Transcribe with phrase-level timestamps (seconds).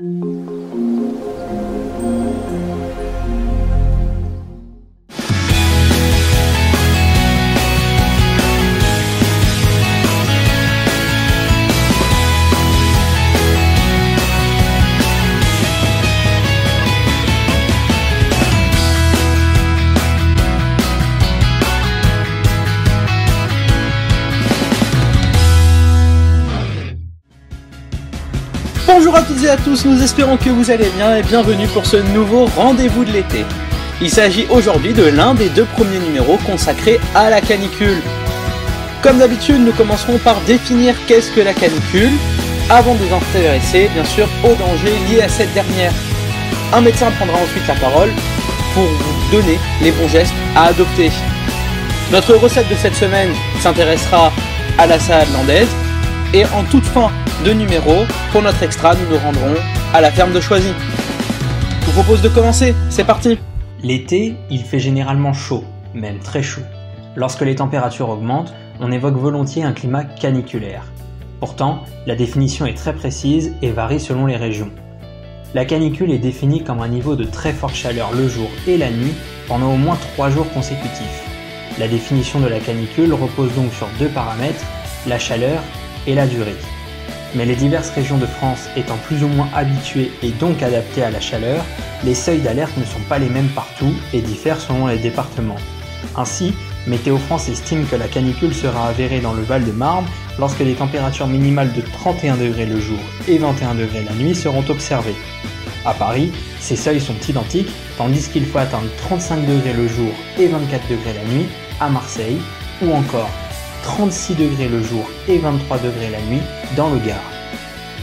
[0.00, 0.40] うん
[29.40, 33.04] toutes à tous, nous espérons que vous allez bien et bienvenue pour ce nouveau rendez-vous
[33.04, 33.46] de l'été.
[34.02, 38.02] Il s'agit aujourd'hui de l'un des deux premiers numéros consacrés à la canicule.
[39.02, 42.12] Comme d'habitude, nous commencerons par définir qu'est-ce que la canicule,
[42.68, 45.92] avant de nous intéresser bien sûr aux dangers liés à cette dernière.
[46.74, 48.10] Un médecin prendra ensuite la parole
[48.74, 51.10] pour vous donner les bons gestes à adopter.
[52.12, 54.32] Notre recette de cette semaine s'intéressera
[54.76, 55.70] à la salade landaise
[56.34, 57.10] et en toute fin
[57.44, 59.54] de numéro, pour notre extra, nous nous rendrons
[59.94, 60.72] à la ferme de Choisy.
[61.80, 63.38] Je vous propose de commencer, c'est parti
[63.82, 65.64] L'été, il fait généralement chaud,
[65.94, 66.60] même très chaud.
[67.16, 70.84] Lorsque les températures augmentent, on évoque volontiers un climat caniculaire.
[71.40, 74.70] Pourtant, la définition est très précise et varie selon les régions.
[75.54, 78.90] La canicule est définie comme un niveau de très forte chaleur le jour et la
[78.90, 79.14] nuit
[79.48, 81.24] pendant au moins 3 jours consécutifs.
[81.78, 84.64] La définition de la canicule repose donc sur deux paramètres,
[85.06, 85.62] la chaleur
[86.06, 86.56] et la durée.
[87.34, 91.10] Mais les diverses régions de France étant plus ou moins habituées et donc adaptées à
[91.10, 91.64] la chaleur,
[92.04, 95.56] les seuils d'alerte ne sont pas les mêmes partout et diffèrent selon les départements.
[96.16, 96.54] Ainsi,
[96.86, 100.06] Météo France estime que la canicule sera avérée dans le Val-de-Marne
[100.38, 104.64] lorsque des températures minimales de 31 degrés le jour et 21 degrés la nuit seront
[104.68, 105.14] observées.
[105.84, 110.46] À Paris, ces seuils sont identiques, tandis qu'il faut atteindre 35 degrés le jour et
[110.46, 111.46] 24 degrés la nuit
[111.80, 112.38] à Marseille,
[112.82, 113.30] ou encore
[113.82, 116.42] 36 degrés le jour et 23 degrés la nuit
[116.76, 117.22] dans le Gard.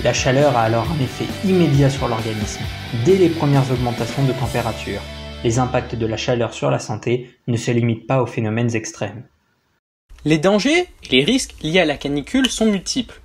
[0.03, 2.63] La chaleur a alors un effet immédiat sur l'organisme,
[3.05, 5.01] dès les premières augmentations de température.
[5.43, 9.23] Les impacts de la chaleur sur la santé ne se limitent pas aux phénomènes extrêmes.
[10.25, 13.21] Les dangers et les risques liés à la canicule sont multiples.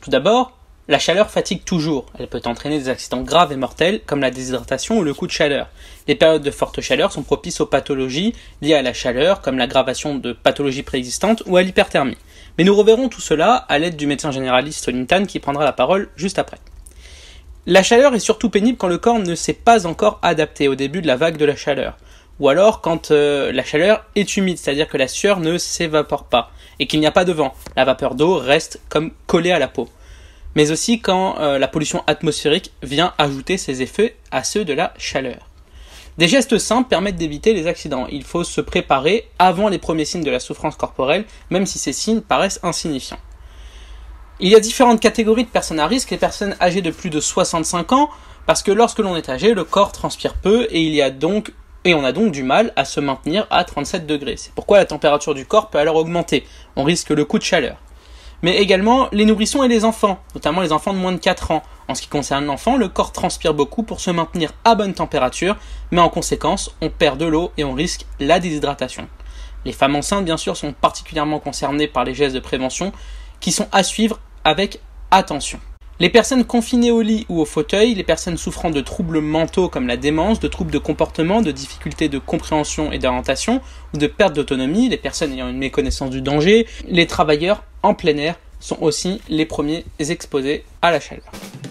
[0.00, 2.06] Tout d'abord, la chaleur fatigue toujours.
[2.18, 5.32] Elle peut entraîner des accidents graves et mortels comme la déshydratation ou le coup de
[5.32, 5.68] chaleur.
[6.06, 10.14] Les périodes de forte chaleur sont propices aux pathologies liées à la chaleur comme l'aggravation
[10.16, 12.18] de pathologies préexistantes ou à l'hyperthermie.
[12.58, 16.10] Mais nous reverrons tout cela à l'aide du médecin généraliste Solintan qui prendra la parole
[16.16, 16.58] juste après.
[17.66, 21.00] La chaleur est surtout pénible quand le corps ne s'est pas encore adapté au début
[21.00, 21.96] de la vague de la chaleur.
[22.40, 26.50] Ou alors quand euh, la chaleur est humide, c'est-à-dire que la sueur ne s'évapore pas
[26.78, 27.54] et qu'il n'y a pas de vent.
[27.74, 29.88] La vapeur d'eau reste comme collée à la peau
[30.54, 34.94] mais aussi quand euh, la pollution atmosphérique vient ajouter ses effets à ceux de la
[34.98, 35.48] chaleur.
[36.16, 38.06] Des gestes simples permettent d'éviter les accidents.
[38.10, 41.92] Il faut se préparer avant les premiers signes de la souffrance corporelle, même si ces
[41.92, 43.18] signes paraissent insignifiants.
[44.38, 46.10] Il y a différentes catégories de personnes à risque.
[46.10, 48.10] Les personnes âgées de plus de 65 ans,
[48.46, 51.02] parce que lorsque l'on est âgé, le corps transpire peu et
[51.86, 54.36] et on a donc du mal à se maintenir à 37 degrés.
[54.36, 56.46] C'est pourquoi la température du corps peut alors augmenter.
[56.76, 57.76] On risque le coup de chaleur
[58.44, 61.62] mais également les nourrissons et les enfants, notamment les enfants de moins de 4 ans.
[61.88, 65.56] En ce qui concerne l'enfant, le corps transpire beaucoup pour se maintenir à bonne température,
[65.90, 69.08] mais en conséquence, on perd de l'eau et on risque la déshydratation.
[69.64, 72.92] Les femmes enceintes, bien sûr, sont particulièrement concernées par les gestes de prévention
[73.40, 74.78] qui sont à suivre avec
[75.10, 75.58] attention.
[76.00, 79.86] Les personnes confinées au lit ou au fauteuil, les personnes souffrant de troubles mentaux comme
[79.86, 83.60] la démence, de troubles de comportement, de difficultés de compréhension et d'orientation,
[83.94, 88.16] ou de perte d'autonomie, les personnes ayant une méconnaissance du danger, les travailleurs en plein
[88.16, 91.30] air sont aussi les premiers exposés à la chaleur.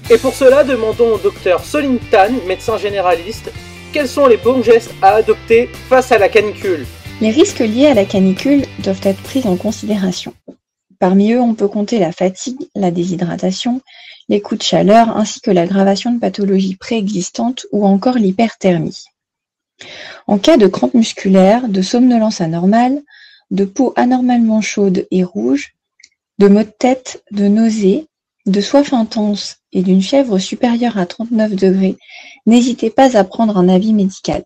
[0.10, 3.52] Et pour cela, demandons au docteur Solin Tan, médecin généraliste,
[3.92, 6.86] quels sont les bons gestes à adopter face à la canicule?
[7.20, 10.34] Les risques liés à la canicule doivent être pris en considération.
[11.00, 13.82] Parmi eux, on peut compter la fatigue, la déshydratation,
[14.30, 19.04] les coups de chaleur ainsi que l'aggravation de pathologies préexistantes ou encore l'hyperthermie.
[20.28, 23.02] En cas de crampes musculaires, de somnolence anormale,
[23.52, 25.74] de peau anormalement chaude et rouge,
[26.40, 28.08] de maux de tête, de nausées,
[28.46, 31.98] de soif intense et d'une fièvre supérieure à 39 degrés,
[32.46, 34.44] n'hésitez pas à prendre un avis médical.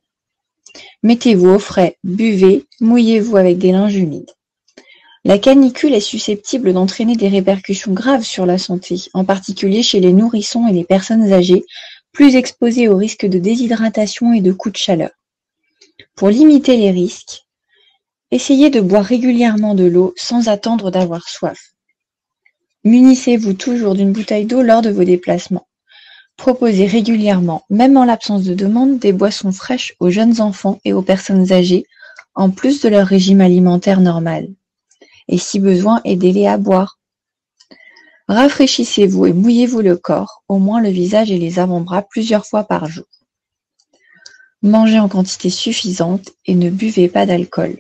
[1.04, 4.32] Mettez-vous au frais, buvez, mouillez-vous avec des linges humides.
[5.28, 10.14] La canicule est susceptible d'entraîner des répercussions graves sur la santé, en particulier chez les
[10.14, 11.66] nourrissons et les personnes âgées,
[12.14, 15.10] plus exposées au risque de déshydratation et de coups de chaleur.
[16.16, 17.42] Pour limiter les risques,
[18.32, 21.60] essayez de boire régulièrement de l'eau sans attendre d'avoir soif.
[22.86, 25.68] Munissez-vous toujours d'une bouteille d'eau lors de vos déplacements.
[26.38, 31.02] Proposez régulièrement, même en l'absence de demande, des boissons fraîches aux jeunes enfants et aux
[31.02, 31.86] personnes âgées,
[32.34, 34.48] en plus de leur régime alimentaire normal
[35.28, 37.00] et si besoin aidez-les à boire.
[38.28, 42.88] Rafraîchissez-vous et mouillez-vous le corps, au moins le visage et les avant-bras plusieurs fois par
[42.88, 43.06] jour.
[44.62, 47.80] Mangez en quantité suffisante et ne buvez pas d'alcool.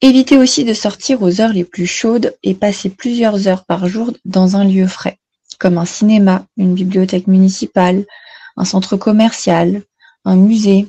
[0.00, 4.12] Évitez aussi de sortir aux heures les plus chaudes et passer plusieurs heures par jour
[4.24, 5.18] dans un lieu frais,
[5.58, 8.04] comme un cinéma, une bibliothèque municipale,
[8.56, 9.82] un centre commercial,
[10.24, 10.88] un musée.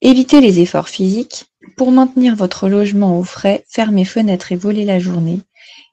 [0.00, 1.46] Évitez les efforts physiques.
[1.74, 5.40] Pour maintenir votre logement au frais, fermez fenêtres et volets la journée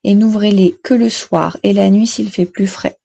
[0.04, 2.98] et n'ouvrez-les que le soir et la nuit s'il fait plus frais.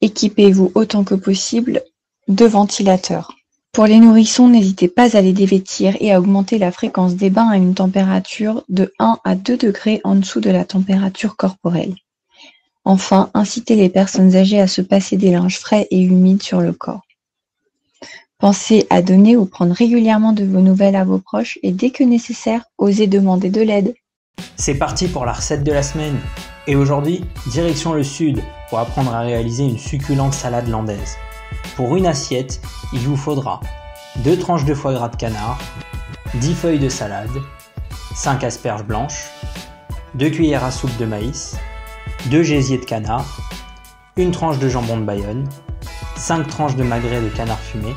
[0.00, 1.82] Équipez-vous autant que possible
[2.28, 3.36] de ventilateurs.
[3.72, 7.50] Pour les nourrissons, n'hésitez pas à les dévêtir et à augmenter la fréquence des bains
[7.50, 11.94] à une température de 1 à 2 degrés en dessous de la température corporelle.
[12.84, 16.72] Enfin, incitez les personnes âgées à se passer des linges frais et humides sur le
[16.72, 17.05] corps.
[18.38, 22.04] Pensez à donner ou prendre régulièrement de vos nouvelles à vos proches et dès que
[22.04, 23.94] nécessaire, osez demander de l'aide.
[24.56, 26.18] C'est parti pour la recette de la semaine.
[26.66, 31.16] Et aujourd'hui, direction le sud pour apprendre à réaliser une succulente salade landaise.
[31.76, 32.60] Pour une assiette,
[32.92, 33.60] il vous faudra
[34.16, 35.58] 2 tranches de foie gras de canard,
[36.34, 37.30] 10 feuilles de salade,
[38.14, 39.30] 5 asperges blanches,
[40.14, 41.56] 2 cuillères à soupe de maïs,
[42.26, 43.40] 2 gésiers de canard,
[44.18, 45.48] une tranche de jambon de Bayonne,
[46.16, 47.94] 5 tranches de magret de canard fumé,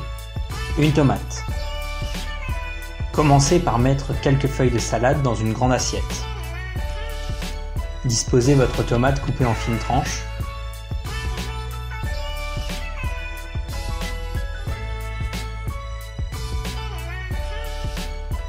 [0.78, 1.44] une tomate.
[3.12, 6.24] Commencez par mettre quelques feuilles de salade dans une grande assiette.
[8.04, 10.22] Disposez votre tomate coupée en fines tranches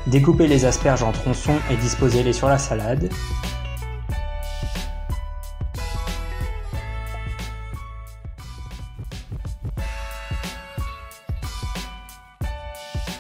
[0.08, 3.10] Découpez les asperges en tronçons et disposez-les sur la salade.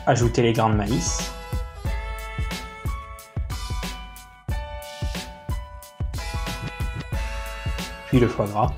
[0.08, 1.32] Ajoutez les grains de maïs.
[8.08, 8.74] Puis le foie gras.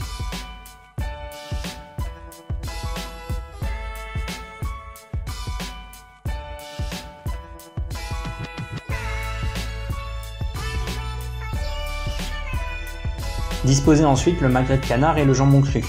[13.63, 15.83] Disposez ensuite le magret de canard et le jambon cru.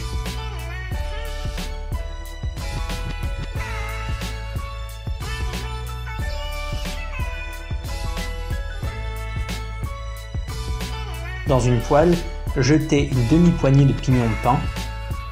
[11.46, 12.17] Dans une poêle,
[12.56, 14.58] jetez une demi-poignée de pignons de pain,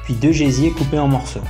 [0.03, 1.41] puis deux gésiers coupés en morceaux.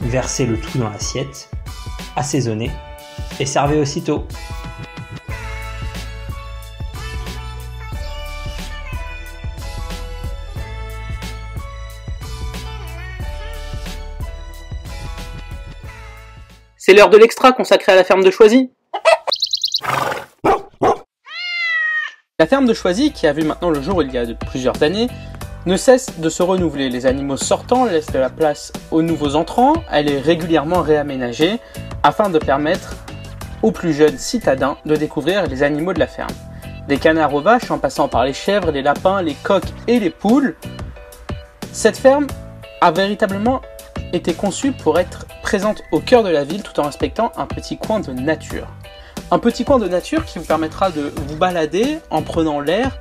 [0.00, 1.50] Versez le tout dans l'assiette,
[2.16, 2.70] assaisonnez
[3.40, 4.26] et servez aussitôt.
[16.76, 18.70] C'est l'heure de l'extra consacré à la ferme de Choisy.
[22.38, 25.08] La ferme de Choisy, qui a vu maintenant le jour il y a plusieurs années,
[25.64, 26.90] ne cesse de se renouveler.
[26.90, 31.58] Les animaux sortants laissent de la place aux nouveaux entrants, elle est régulièrement réaménagée
[32.02, 33.03] afin de permettre
[33.64, 36.28] aux plus jeunes citadins de découvrir les animaux de la ferme.
[36.86, 40.10] Des canards aux vaches en passant par les chèvres, les lapins, les coqs et les
[40.10, 40.54] poules.
[41.72, 42.26] Cette ferme
[42.82, 43.62] a véritablement
[44.12, 47.78] été conçue pour être présente au cœur de la ville tout en respectant un petit
[47.78, 48.66] coin de nature.
[49.30, 52.98] Un petit coin de nature qui vous permettra de vous balader en prenant l'air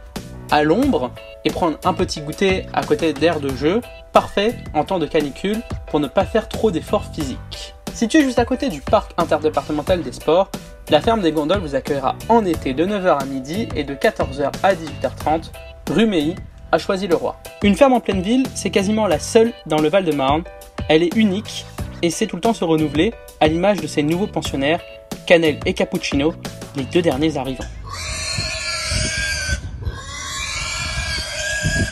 [0.50, 1.12] à l'ombre
[1.44, 3.82] et prendre un petit goûter à côté d'air de jeu,
[4.14, 7.76] parfait en temps de canicule pour ne pas faire trop d'efforts physiques.
[7.94, 10.50] Situé juste à côté du parc interdépartemental des sports,
[10.90, 14.52] la ferme des gondoles vous accueillera en été de 9h à midi et de 14h
[14.64, 15.52] à 18h30,
[15.92, 16.36] rue Meilly,
[16.72, 17.36] à Choisy-le-Roi.
[17.62, 20.44] Une ferme en pleine ville, c'est quasiment la seule dans le Val-de-Marne.
[20.90, 21.66] Elle est unique
[22.02, 24.82] et sait tout le temps se renouveler, à l'image de ses nouveaux pensionnaires,
[25.28, 26.34] Cannelle et Cappuccino,
[26.76, 27.64] les deux derniers arrivants.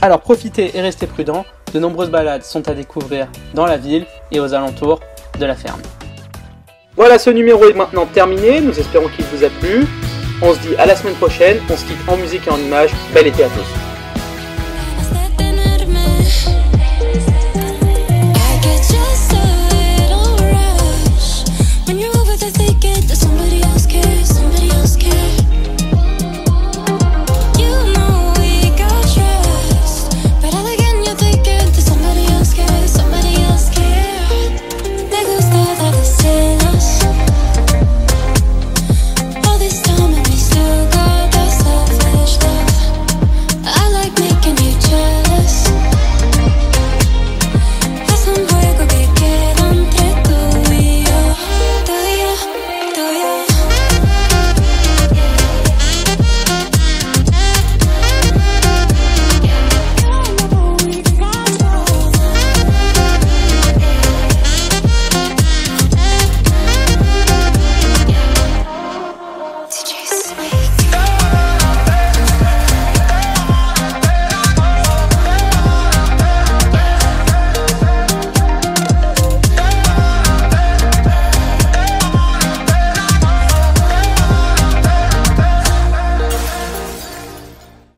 [0.01, 4.39] Alors profitez et restez prudents, de nombreuses balades sont à découvrir dans la ville et
[4.39, 4.99] aux alentours
[5.45, 5.81] la ferme.
[6.95, 9.85] Voilà, ce numéro est maintenant terminé, nous espérons qu'il vous a plu.
[10.41, 12.91] On se dit à la semaine prochaine, on se quitte en musique et en images.
[13.13, 13.90] Bel été à tous.